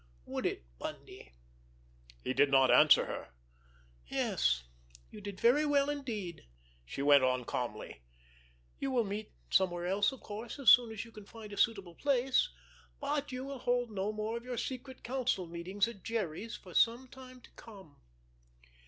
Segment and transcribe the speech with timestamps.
[0.25, 1.31] Would it, Bundy?"
[2.23, 3.29] He did not answer her.
[4.07, 4.63] "Yes,
[5.11, 6.47] you did very well, indeed,"
[6.87, 8.01] she went on calmly.
[8.79, 11.93] "You will meet somewhere else, of course, as soon as you can find a suitable
[11.93, 12.49] place,
[12.99, 17.07] but you will hold no more of your secret council meetings at Jerry's for some
[17.07, 17.97] time to come."